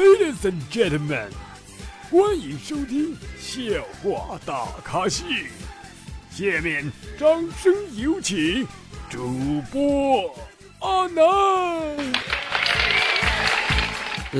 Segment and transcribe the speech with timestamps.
[0.00, 1.28] Ladies and gentlemen，
[2.10, 3.60] 欢迎收听笑
[4.02, 5.26] 话大咖秀。
[6.30, 7.28] 下面掌
[7.62, 8.66] 声有请
[9.10, 10.34] 主播
[10.78, 11.22] 阿南。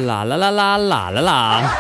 [0.06, 1.76] 啦啦啦啦啦啦啦！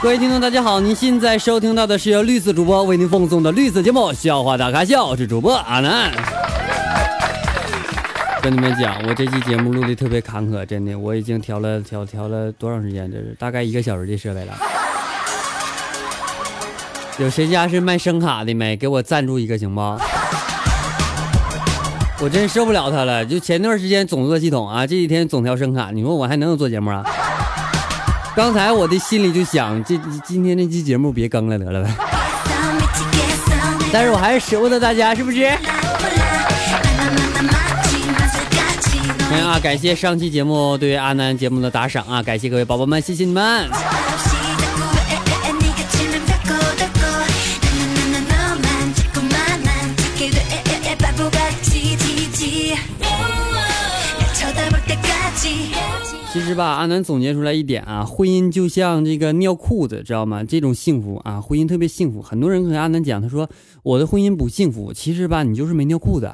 [0.00, 6.41] 各位听众，大家好，您现在收听到的是由绿色主播为您奉送的绿色节目《笑话大咖秀》，我是主播阿南。
[8.42, 13.08] 跟你们讲，我这期节目录的特别坎坷，真的，我已经调了调调了多长时间？
[13.08, 14.52] 这是大概一个小时的设备了。
[17.18, 18.76] 有谁家是卖声卡的没？
[18.76, 19.80] 给我赞助一个行不？
[22.20, 23.24] 我真受不了他了。
[23.24, 27.04] 就前段时间总做系统啊，这几天总调声卡，你说我还能做节目啊？
[28.34, 31.94] 刚才我的心里就想，这今天这期节目别更了得了呗。
[33.92, 35.48] 但是我还是舍不得大家，是不是？
[39.62, 42.20] 感谢上期节目对阿南节目的打赏啊！
[42.20, 43.70] 感谢各位宝宝们，谢谢你们。
[56.32, 60.42] 其实吧，阿南总结出来一点啊，婚姻就像这个尿裤子，知道吗？
[60.42, 62.20] 这种幸福啊，婚姻特别幸福。
[62.20, 63.48] 很多人和阿南讲，他说
[63.84, 64.92] 我的婚姻不幸福。
[64.92, 66.32] 其实吧，你就是没尿裤子。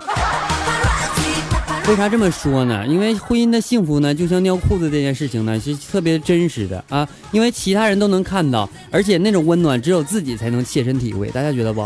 [1.89, 2.87] 为啥这么说呢？
[2.87, 7.09] 因为婚姻的幸福呢，就像尿裤子这件事情呢，是特别真实的啊。
[7.33, 11.29] 因为其他人都能看到，而且那种温暖只有自己才能切身体会。
[11.31, 11.81] 大家觉得不？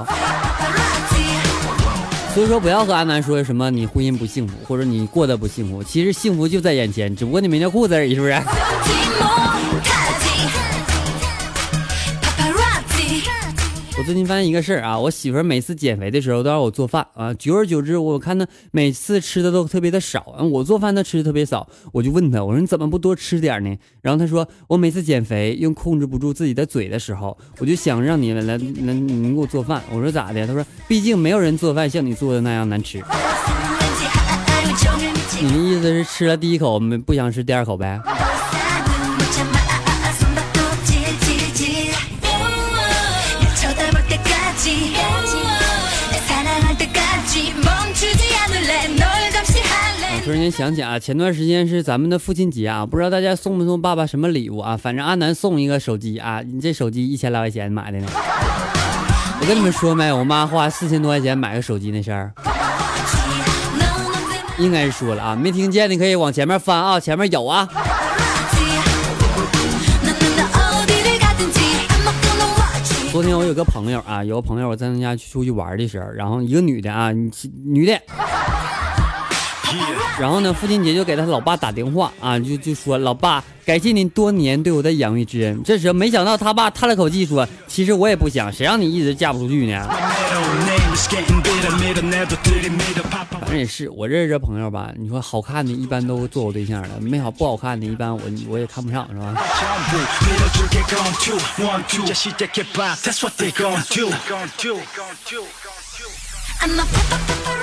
[2.35, 5.85] 所以说，不要和阿南说什么你婚姻不幸福，或者你过得不幸福。
[5.85, 8.33] 其实幸福就在眼前，只不过你没尿裤子而已，是不是？
[14.03, 23.79] 我最近发现一个事儿啊，我媳妇儿每次减肥的时候都让我做饭啊，久而久之，我看她每次吃的都特别的少，我做饭她吃的特别少，我就问她，我说你怎么不多吃点呢？
[24.01, 29.81] 然后她说，我每次减肥又控制不住自己的嘴的时候，我就想让你们来来你给我做饭。
[29.93, 30.45] 我说咋的？
[30.49, 33.01] 她说，毕竟没有人做饭像你做的那样难吃。
[35.41, 38.01] 你的意思是吃了第一口没不想吃第二口呗？
[50.25, 54.77] 突然间想起啊，前段时间是咱们的父亲节啊，不知道大家送没送爸爸什么礼物啊？
[54.77, 58.07] 反正阿南送一个手机啊，你这手机一千来块钱买的呢。
[59.41, 62.33] 我跟你们说没，我妈花四千多块钱买个手机那事儿，
[64.59, 67.69] 应该是说了啊，没听见的可以往前面翻啊，前面有啊。
[73.11, 77.11] 昨天我有个朋友啊，有个朋友我在他家出去玩的时候，然后一个女的啊，
[77.65, 78.01] 女的。
[80.19, 85.61] 然后呢，父亲节就给他老爸打电话啊，就就说老爸，感谢您多年对我的养育之恩。
[85.65, 89.89] 这时候没想到他爸叹了口气说，其实我也不想，谁让你一直嫁不出去呢？
[93.41, 99.35] 反正也是，我认识这朋友吧，你说好看的一般都做我对象了，没好不好看的一般我我也看不上，是吧？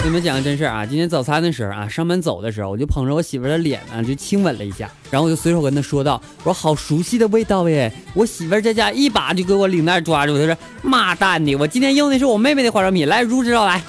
[0.03, 0.85] 你们讲个真事儿啊！
[0.85, 13.81] 今天早餐的时候啊，上班走的时候，我就捧着我媳妇的脸啊，就亲吻了一下，然后我就随手跟她说道：“我说好熟悉的味道耶！”我媳妇在家一把就给我领带抓住，她说：“妈蛋的，我今天用的是我妹妹的化妆品，来入知道来。”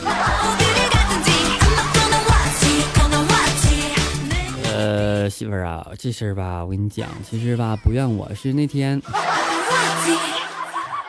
[4.72, 9.00] 呃，媳妇儿啊，这事儿吧，我跟你讲，其实吧，不怨我，是那天。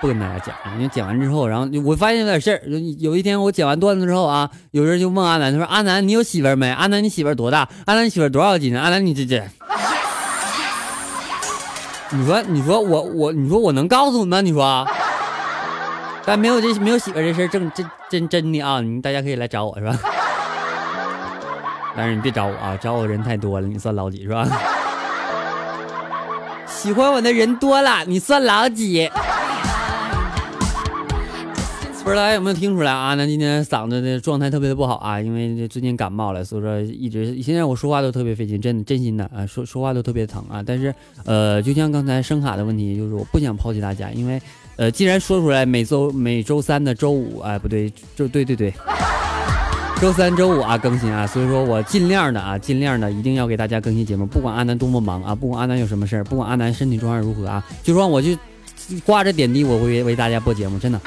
[0.01, 2.59] 不跟大家讲，因为讲完之后，然后我发现有点事儿。
[2.97, 6.71] 有一天我讲完段子之后啊，有人就问阿南，他说：“阿南，你有媳妇没？
[6.71, 7.69] 阿南，你媳妇多大？
[7.85, 8.75] 阿南，你媳妇多少斤？
[8.75, 9.43] 阿南，你这这……
[12.09, 14.41] 你说，你说我我，你说我能告诉你吗？
[14.41, 14.87] 你说，
[16.25, 18.81] 但没有这没有媳妇这事儿，真真真真的啊！
[18.81, 19.95] 你大家可以来找我是吧？
[21.95, 24.47] 但是你别找我啊，找我人太多了，你算老几是吧？
[26.65, 29.07] 喜欢我的人多了，你算老几？”
[32.03, 33.13] 不知道大家有没有听出来啊？
[33.13, 40.63] 那今天嗓子的状态特别的不好啊，因为最近感冒了，所以说一直现在我说话都特别费劲，真的真心的啊，说说话都特别疼啊。
[40.65, 40.93] 但是
[41.25, 44.41] 呃，就像刚才声卡的问题，就是我不想抛弃大家，因为
[44.77, 48.73] 呃，既然说出来每周每周三的周五，哎，不对，就对对对，
[50.01, 58.35] 周三周五啊更新啊，所以说我尽量的啊，尽量的一定要给大家更新节目，不管阿南多么忙啊，不管阿南有什么事儿，不管阿南身体状况如何啊，就说我就
[59.05, 60.99] 挂着点滴，我会为大家播节目，真的。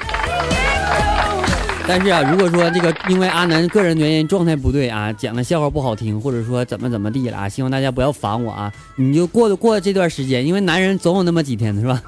[1.86, 12.02] 但是啊，如果说这个因为阿南个人原因状态不对啊，讲的笑话不好听，或者说怎么怎么地了啊，希望大家不要烦我啊，你就过过这段时间，因为男人总有那么几天的是吧？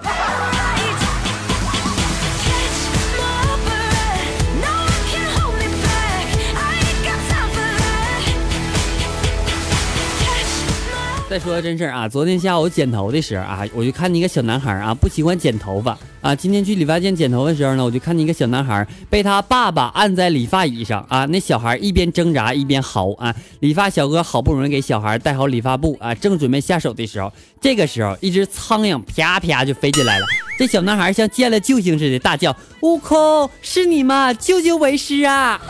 [11.37, 16.35] 再说真事啊，昨天下午剪头的时候啊，我就看见一个小男孩啊，不喜欢剪头发啊。
[16.35, 23.35] 今天去理发店剪头的时候呢，我就看见一个小男孩被他爸爸按在理发椅上啊，那小孩一边挣扎一边嚎啊。
[23.61, 27.31] 理发小哥好不容易给小孩戴好理发布啊，正准备下手的时候，
[27.61, 30.25] 这个时候一只苍蝇啪啪就飞进来了。
[30.59, 34.33] 这小男孩像见了救星似的，大叫：“悟空，是你吗？
[34.33, 35.61] 救救为师啊！”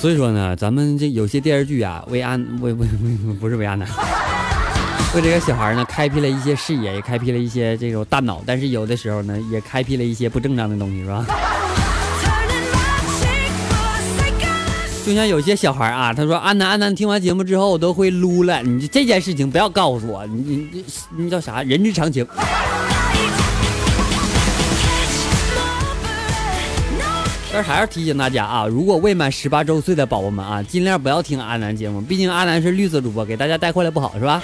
[0.00, 3.86] 所以说呢，咱们这有些电视剧啊，为安为为为不是为安南，
[5.14, 11.26] 为这个小孩呢开辟了一些视野，也开辟了一些这种大脑，但是有的时候呢，也开辟了一些不正当的东西，是吧？
[15.04, 21.62] 就像有些小孩啊，他说安南安南听完节目之后都会撸了，你这件事情不要告诉我，你你你叫啥？
[21.62, 22.26] 人之常情。
[27.52, 34.40] 但是还是提醒大家啊，如果未满十八周岁的宝宝们啊，尽量不要听阿南节目，毕竟阿南是绿色主播，给大家带坏了不好，是吧？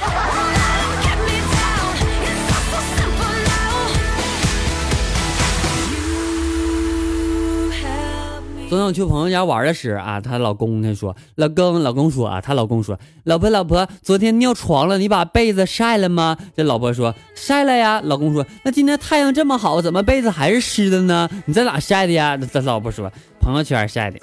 [8.69, 16.37] 昨天我去朋友家玩的时啊，她老公他说，老公老公说啊，她老公说，老婆老婆，昨天尿床了，你把被子晒了吗？
[16.57, 18.01] 这老婆说晒了呀。
[18.03, 21.31] 老公说，那今天太阳这么好，怎么被子还是湿的呢？
[21.45, 22.37] 你在哪晒的呀？
[22.37, 23.09] 这老婆说
[23.41, 24.19] 朋友圈晒的。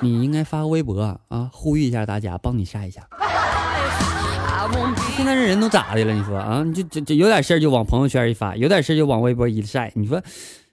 [0.00, 3.02] 你应该发个微博啊，呼吁一下大家，帮你晒一下。
[5.16, 6.12] 现在这人都咋的了？
[6.12, 10.20] 你说啊，就就就有点事儿就往朋友圈一发，有点事儿就往微博一晒，你说。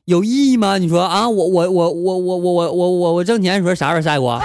[0.05, 0.79] 有意义吗？
[0.79, 4.41] 你说啊，我我我我我我我我我我挣钱的时候啥时候晒过？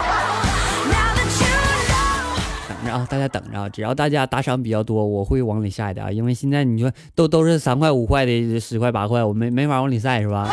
[2.69, 6.13] 等着啊，大家等着啊，只要大家打赏比较多，我会往里晒的啊。
[6.13, 10.47] 因为现在你说都都是三块五块的，十块八块，我没没法往里晒是吧？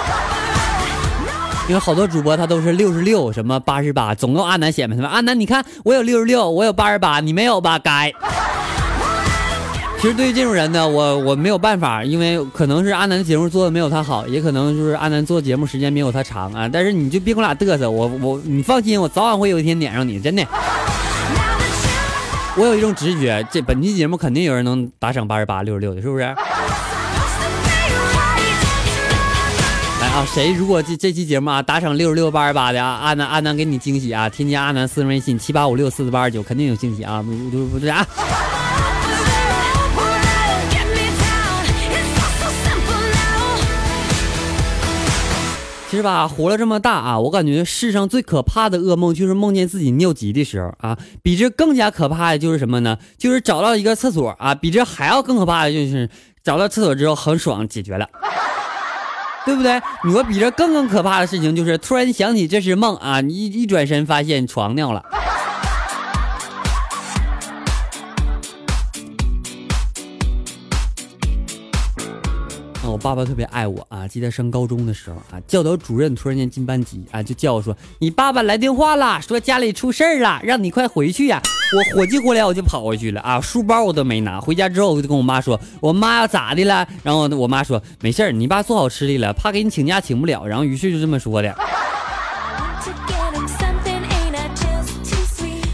[1.68, 5.12] 因为好多主播他都是六十六，什么八十八，总用阿南显摆他们。
[5.12, 7.78] 阿南，你看我有六十六，我有八十八，你没有吧？
[7.78, 8.10] 该。
[10.04, 16.68] 其实对于这种人呢，我我没有办法，因为可能是阿南的节目做的没有他好，也可能就是阿南做节目时间没有他长啊。
[16.68, 20.46] 但是你就别跟我俩嘚瑟，我我你放心，我早晚会有一天撵上你，真的。
[22.58, 26.24] 我有一种直觉，这本期节目肯定有人能打赏八十八、六十六的，是不是？
[26.24, 26.36] 来
[30.10, 34.28] 啊，谁如果这这期节目啊打赏六十六、八十八的啊，阿南阿南给你惊喜啊！
[34.28, 37.24] 添加阿南私人微信七八五六四四八二九，肯定有惊喜啊！
[37.24, 38.06] 不不不对啊！
[45.98, 50.98] 是吧，活了这么大啊，我感觉世上最可怕的噩梦就是梦见自己尿急的时候啊。
[51.22, 52.98] 比这更加可怕的就是什么呢？
[53.16, 54.56] 就是找到一个厕所啊。
[54.56, 56.10] 比这还要更可怕的就是
[56.44, 58.10] 找到厕所之后很爽，解决了，
[59.46, 59.80] 对不对？
[60.04, 65.06] 你说比这更更可怕的事情就是突然想起这是梦啊，你一一转身发现床尿了。
[73.04, 74.08] 爸爸特别爱我啊！
[74.08, 81.42] 记得上高中的时候啊，教导主任突然间进班级啊，就叫我说：“你爸爸来电话了，说家里出事儿了，让你快回去呀！”
[81.76, 84.40] 我火急火燎，我就跑回去了啊，书包我都没拿。
[84.40, 91.54] 回家之后，我就跟我妈说：“我妈要咋的了？”然后我妈说：“没事儿，你爸做好吃的了，怕给你请假请不了。”然后于是就这么说的。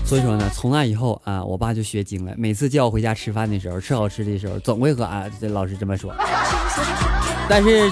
[0.03, 6.11] 所以说呢，从那以后啊，我爸就学精了，每次叫我回家吃饭的时候，吃好吃的时候，总会和啊这老师这么说。
[7.49, 7.91] 但是，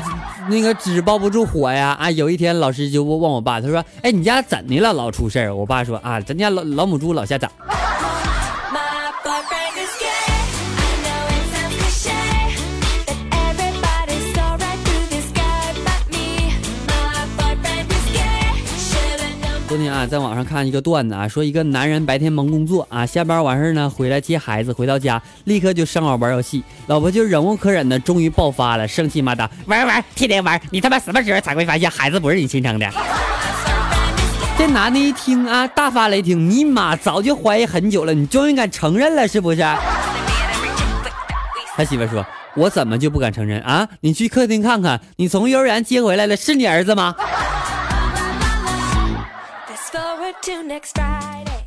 [0.50, 1.98] 那个纸包不住火呀！
[2.00, 4.94] 啊，有一天老师就问我爸，他说：“哎，你家怎的了？
[4.94, 7.50] 老出事儿？”我爸说：“啊，咱家老老母猪老下崽。”
[19.68, 32.90] 昨天啊，在网上看一个段子啊，说一个男人白天忙工作啊，下班完事儿呢，回来接孩子，回到家立刻就上网玩游戏，老婆就忍无可忍的，终于爆发了，生气骂道：“玩玩，天天玩，你他妈什么时候才会发现孩子不是你亲生的？”
[34.58, 39.58] 这男的一听啊，大发雷霆：“尼玛早就怀疑很久了，你终于敢承认了是不是？”
[41.76, 43.90] 他媳妇说：“我怎么就不敢承认啊？
[44.00, 47.14] 你去客厅看看，你从幼儿园接回来的是你儿子吗？”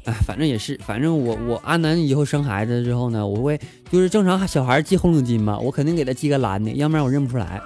[0.05, 3.61] 哎，反正也是，反正我我阿南以后生孩子之后呢，我会
[3.91, 7.61] 就是正常小孩系红领巾嘛，我肯定给他系个蓝的，要不然我认不出来。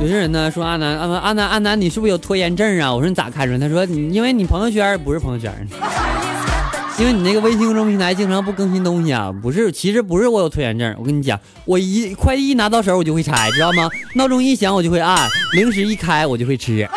[0.00, 2.92] 有些人呢说阿南阿南阿南阿南，你是不是有拖延症啊？
[2.92, 3.58] 我说你咋看出来？
[3.58, 5.50] 他说你因为你朋友圈不是朋友圈，
[6.96, 9.32] 因为你那个微信公众平台经常不更新东西啊。
[9.42, 13.88] 不是，其实不是我有拖延症，我跟你讲，我一快递一拿到手我就会拆，知道吗？
[14.14, 16.88] 闹钟一响我就会按，零食一开我就会吃。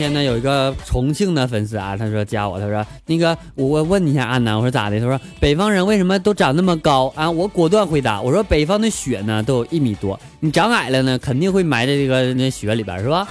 [0.00, 4.98] 天呢，有一个重庆的粉丝啊，他说加我，他说那个我问你一下安南，我说咋的？
[4.98, 7.30] 他说北方人为什么都长那么高啊？
[7.30, 13.28] 我果断回答，我说北方的雪呢都有一米多，你长矮了呢，肯定会埋在这个那雪里边，是吧？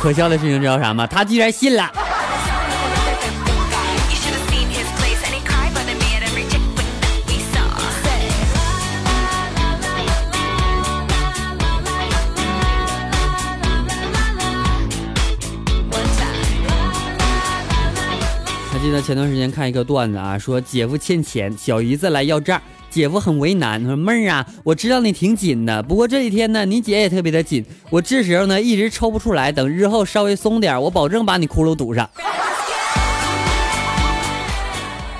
[0.00, 1.06] 可笑的事情知道啥吗？
[1.06, 1.92] 他居然信了。
[18.80, 32.08] 记得前段时间看一个段子啊，说姐夫欠钱，小姨子来要账，姐夫很为难，他说妹儿啊，我知道你挺紧的，不过这几天呢，你姐也特别的紧，我这时候呢一直抽不出来，等日后稍微松点，我保证把你窟窿堵上。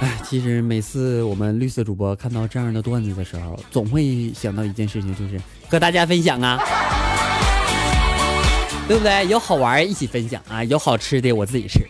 [0.00, 6.62] 哎，其实每次我们绿色主播看到这样的段子的时候，总会想到一件事情，就是和大家分享啊，
[8.86, 9.26] 对不对？
[9.26, 11.80] 有好玩一起分享啊，有好吃的我自己吃。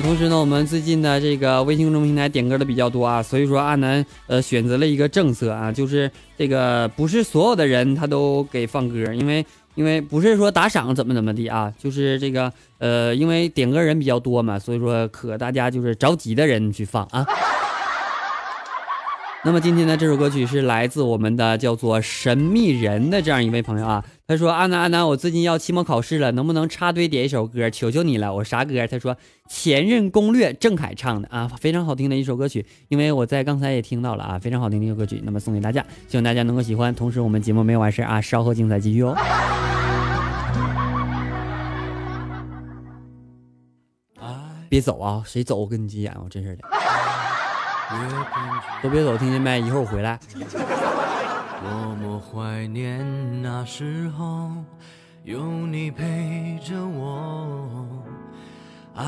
[0.00, 17.26] 同时呢，我们最近的这个微信公众平台点歌的比较多啊，所以说阿南呃选择了一个政策啊，就是这个不是所有的人他都给放歌，因为因为不是说打赏怎么怎么的啊，就是这个呃因为点歌人比较多嘛，所以说可大家就是着急的人去放啊。
[19.42, 24.04] 那么今天呢，这首歌曲是来自我们的叫做神秘人的这样一位朋友啊。
[24.26, 27.70] 他说：“阿南阿南，我最近要期末考试了，能不能插队点一首歌？
[27.70, 28.34] 求求你了！
[28.34, 29.16] 我啥歌？”他说
[29.48, 32.66] ：“前任攻略，郑恺唱的啊，非常好听的一首歌曲。
[32.88, 35.22] 因为我在刚才也听到了啊，非常好听的一首歌曲。
[35.24, 36.94] 那么送给大家，希望大家能够喜欢。
[36.94, 39.16] 同时，我们节目没有完事啊，稍后精彩继续哦。
[44.68, 46.64] 别走啊，谁走我跟你急眼，我真是的。”
[48.82, 49.60] 都别走，听见没？
[49.60, 50.18] 一会儿我回来。
[51.62, 54.50] 多么怀念那时候
[55.24, 57.84] 有你陪着我，
[58.94, 59.04] 爱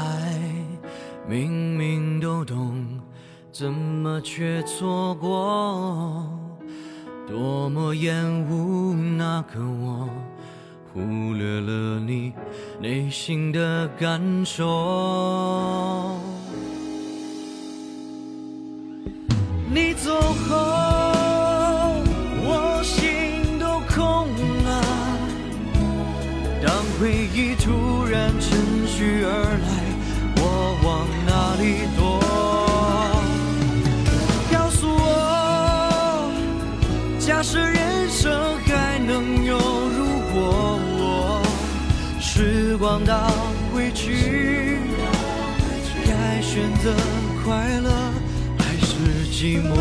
[1.27, 3.01] 明明都懂，
[3.51, 6.27] 怎么却错过？
[7.29, 8.15] 多么厌
[8.51, 10.09] 恶那个我，
[10.93, 11.01] 忽
[11.35, 12.33] 略了你
[12.81, 14.67] 内心的感受。
[19.75, 20.55] 你走后，
[22.45, 24.29] 我心都空
[24.65, 24.85] 了。
[26.63, 28.51] 当回忆突然趁
[28.87, 29.33] 虚而
[29.65, 29.67] 来，
[30.37, 32.21] 我往哪里躲？
[34.53, 36.31] 告诉我，
[37.19, 38.31] 假设人生
[38.67, 41.43] 还能有如果，
[42.21, 43.33] 时光倒
[43.75, 44.77] 回去，
[46.05, 46.95] 该选择
[47.43, 48.12] 快乐。
[49.43, 49.75] 寂寞，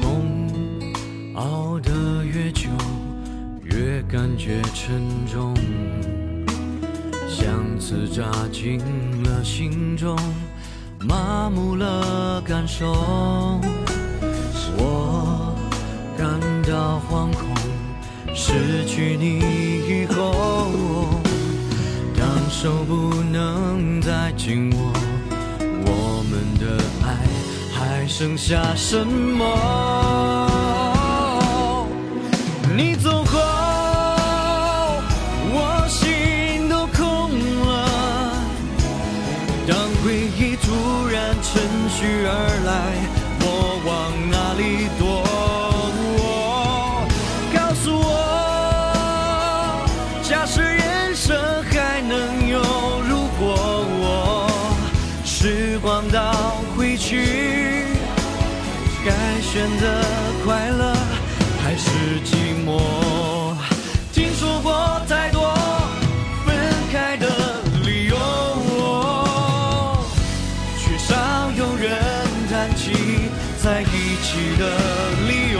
[0.00, 0.22] 痛
[1.34, 2.68] 熬得越久，
[3.64, 5.52] 越感觉沉重，
[7.28, 8.78] 像刺扎进
[9.24, 10.16] 了心中，
[11.00, 12.92] 麻木了感受，
[14.78, 15.56] 我
[16.16, 17.44] 感到惶恐。
[18.38, 20.05] 失去你，
[22.58, 24.90] 手不能再紧握，
[25.60, 27.14] 我们的爱
[27.70, 29.44] 还剩下什么？
[32.74, 33.38] 你走后，
[35.52, 37.30] 我心都空
[37.66, 37.86] 了。
[39.68, 42.32] 当回忆突然趁虚而
[42.64, 43.05] 来，
[59.56, 59.86] 选择
[60.44, 60.94] 快乐
[61.64, 61.88] 还是
[62.26, 62.78] 寂寞？
[64.12, 65.50] 听说过太多
[66.44, 66.54] 分
[66.92, 67.26] 开的
[67.82, 68.18] 理由，
[70.78, 71.16] 却少
[71.56, 71.90] 有人
[72.50, 73.30] 谈起
[73.62, 74.62] 在一起的
[75.26, 75.58] 理由。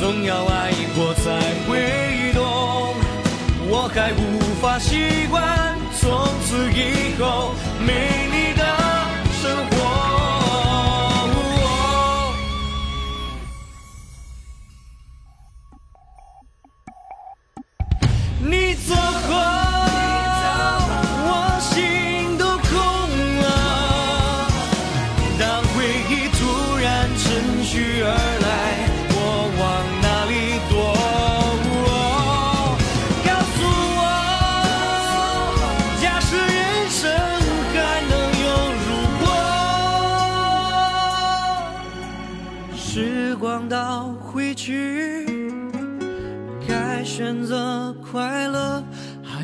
[0.00, 1.24] 总要爱过才
[1.68, 2.42] 会懂，
[3.68, 5.43] 我还无法习惯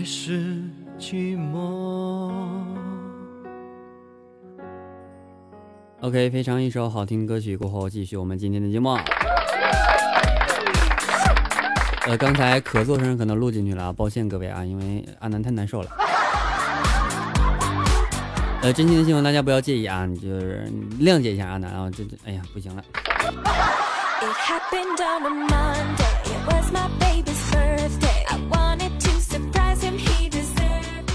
[0.01, 0.33] 还是
[0.99, 2.33] 寂寞
[6.01, 8.97] ？OK，非常一首好听歌曲过后，继续我们今天的节目。
[12.07, 15.91] 呃，刚才咳嗽声可能录进去了啊，抱歉各位啊，因为阿南太难受了。
[18.63, 20.67] 呃，真心的希望大家不要介意啊，你就是
[20.99, 22.83] 谅解一下阿南啊，这这，哎呀，不行了。
[28.83, 29.00] It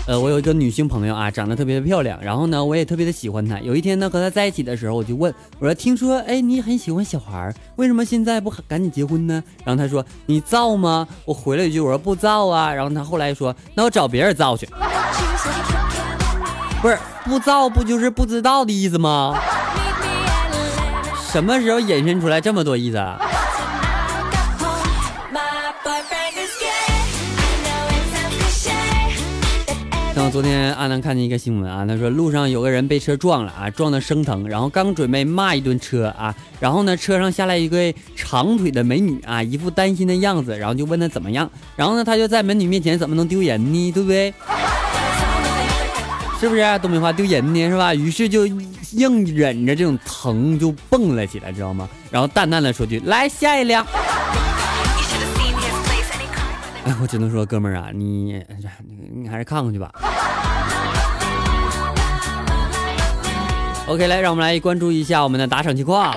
[0.07, 3.59] 呃，我有一个女性朋友啊，长得特别的漂亮，然后呢，我也特别的喜欢她。
[3.61, 14.69] 有一天呢，和她在一起的时候，我就问我说：“听说哎，你很喜欢小孩儿，为什么现在不赶紧结婚呢？”然后她说：“你造吗？”我回了一句：“我说不造啊。”然后她后来说：“那我找别人造去。
[16.83, 19.35] 不是不造，不就是不知道的意思吗？
[21.31, 23.19] 什么时候引申出来这么多意思啊？
[30.31, 44.33] 昨天阿南看见一个新闻啊，他说路上有个人被车撞了啊，撞得生疼，然后刚准备骂一顿车啊，然后呢车上下来一个长腿的美女啊，一副担心的样子，然后就问他怎么样，然后呢他就在美女面前怎么能丢人呢，对不对？
[46.39, 47.69] 是不是、东北话丢人呢？
[47.69, 47.95] 是吧？
[47.95, 48.45] 于是就
[48.91, 51.87] 硬忍着这种疼就蹦了起来，知道吗？
[52.11, 53.85] 然后淡淡的说句：“来下一辆。”
[56.85, 58.43] 哎，我只能说，哥们儿啊，你
[59.15, 59.91] 你还是看看去吧。
[63.87, 66.15] OK，来，让我们来关注一下我们的打赏情况。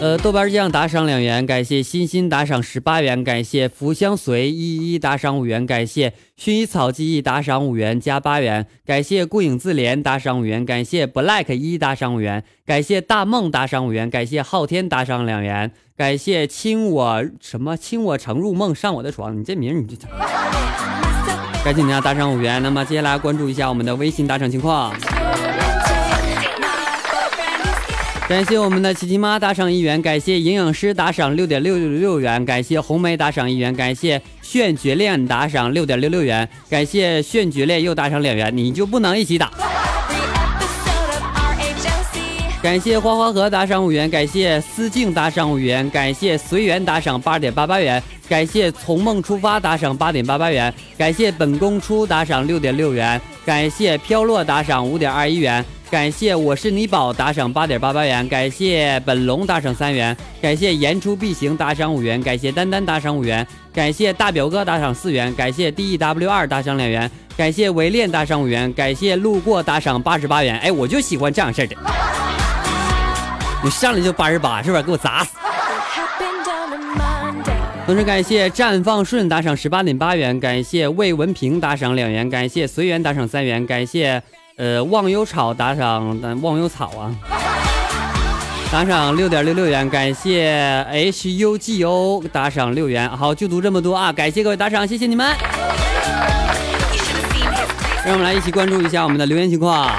[0.00, 20.08] 呃，豆瓣酱打赏两元，感谢欣欣打赏十八元，感谢福相随一一打赏五元，感谢薰衣草记忆打赏五元加八元，感谢顾影自怜打赏五元，感谢 black 一打赏五元，感谢大梦打赏五元，感谢昊天打赏两元，感谢亲我什么亲我成入梦上我的床，你这名你这。
[21.62, 24.94] 感谢大家打赏五元，那么接下来关注一下我们的微信打赏情况。
[28.26, 39.50] 感谢我们的琪琪妈打赏一元，感谢营养师打赏六点六六六元，感谢红梅打赏一元，感谢炫绝恋打赏六点六六元，感谢炫绝恋又打赏两元，你就不能一起打。
[42.62, 70.56] 感谢花花和打赏五元，感谢思静打赏五元，感谢随缘打赏八点八八元，感谢从梦出发打赏八点八八元，感谢本宫出打赏六点六元，感谢飘落打赏五点二一元，感谢我是你宝打赏八点八八元，感谢本龙打赏三元，感谢言出必行打赏五元，感谢丹丹打赏五元，感谢大表哥打赏四元，感谢 D E W 二打赏两元，感谢唯恋打赏五元，感谢路过打赏八十八元。
[70.60, 71.74] 哎，我就喜欢这样式的。
[73.64, 74.82] 你上来就八十八，是不是？
[74.84, 75.30] 给我砸死！
[77.90, 84.22] 同时感谢绽放顺打赏十八点八元，感谢魏文平打赏两元，感谢随缘打赏三元，感谢
[84.54, 87.12] 呃忘忧草打赏忘忧草啊，
[88.70, 90.52] 打赏六点六六元，感谢
[90.88, 93.10] H U G O 打赏六元。
[93.10, 95.26] 好，就读这么多啊，感谢各位打赏，谢谢你们。
[98.04, 99.90] 让我们来一起关注一下我们的留言情况。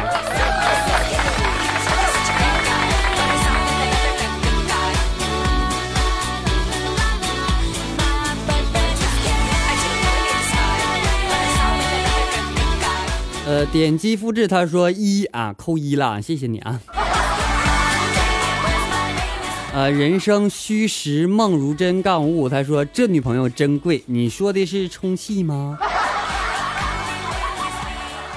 [13.65, 16.80] 点击复制，他说一啊，扣一了，谢谢你啊。
[19.74, 25.78] 呃，人生虚实梦如真杠五，他说这女朋友真贵，你说的是充气吗？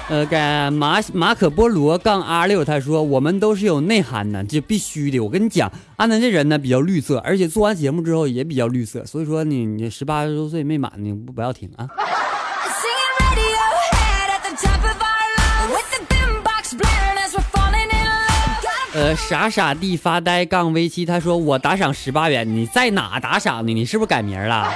[0.07, 5.19] 呃，该马马可波罗杠 R 六他说我们都是有内涵的，这必须的。
[5.19, 11.89] 我跟你讲，阿南这人呢比较绿色，而且做完节目之后也比较绿色，所以说你你十八周岁没满你不不要听啊。
[18.95, 23.73] 呃，傻傻地发呆杠 V 七他说我打赏十八元，你在哪打赏呢？
[23.73, 24.71] 你是不是改名了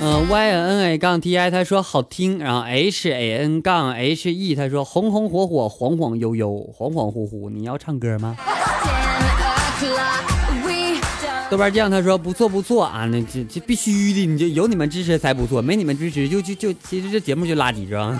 [0.00, 7.50] 嗯、 y N A 杠 T I 他说好听，然后 H A N 杠 H E 他说红红火火，晃晃悠悠，恍恍惚惚。
[7.50, 8.36] 你要唱歌吗？
[11.48, 18.18] 豆瓣酱他说不错不错啊，那这这必须的，你就有你们支持才不错，没你们支持就就就其实这节目就垃圾是吧？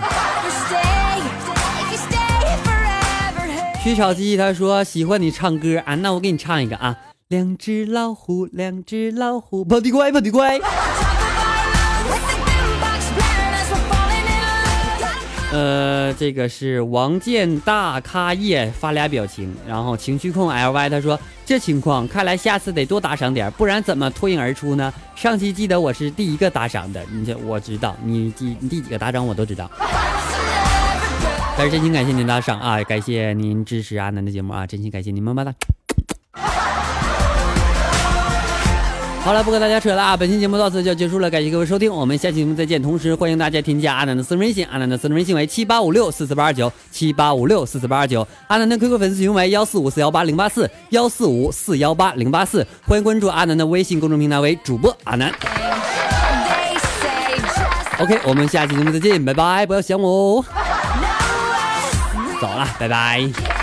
[3.83, 10.59] 薛小鸡他说喜欢你唱歌啊，那我给你唱一个啊，两只老虎，两只老虎，跑得快，跑得快。
[15.49, 24.93] 呃，这个是王建大咖叶发俩表情，然后情绪控 ly 他说这情况看来下次得多打赏点，不然怎么脱颖而出呢？
[25.15, 29.71] 上期记得我是第一个打赏的，你这我知道，你第你第几个打赏我都知道。
[31.57, 35.53] 但是真心感谢您打赏啊，感谢您支持阿南的节目啊，真心感谢您，么么哒。
[39.27, 40.15] 好了，不跟大家扯了啊！
[40.15, 42.81] 本期节目到此就结束了，感谢各位收听，我们下期节目再见。
[42.81, 55.29] 同时欢迎大家添加阿南的私人微信，阿南的私人微信为七八五六四四八二九七八五六四四八二九，阿南的 QQ 粉丝群为幺四五四幺八零八四幺四五四幺八零八四，欢迎关注阿南的微信公众平台为主播阿南。
[57.99, 60.45] OK，我们下期节目再见，拜拜，不要想我哦。
[62.39, 63.56] 走了，拜拜。